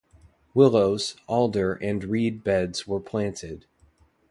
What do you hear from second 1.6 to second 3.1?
and reed beds were